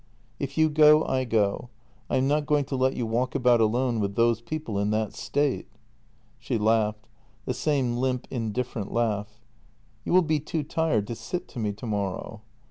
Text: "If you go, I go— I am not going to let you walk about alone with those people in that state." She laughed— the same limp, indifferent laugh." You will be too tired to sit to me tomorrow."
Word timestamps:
"If 0.39 0.57
you 0.57 0.67
go, 0.67 1.05
I 1.05 1.25
go— 1.25 1.69
I 2.09 2.15
am 2.17 2.27
not 2.27 2.47
going 2.47 2.65
to 2.65 2.75
let 2.75 2.95
you 2.95 3.05
walk 3.05 3.35
about 3.35 3.61
alone 3.61 3.99
with 3.99 4.15
those 4.15 4.41
people 4.41 4.79
in 4.79 4.89
that 4.89 5.13
state." 5.13 5.67
She 6.39 6.57
laughed— 6.57 7.07
the 7.45 7.53
same 7.53 7.97
limp, 7.97 8.27
indifferent 8.31 8.91
laugh." 8.91 9.41
You 10.03 10.13
will 10.13 10.23
be 10.23 10.39
too 10.39 10.63
tired 10.63 11.05
to 11.05 11.13
sit 11.13 11.47
to 11.49 11.59
me 11.59 11.71
tomorrow." 11.71 12.41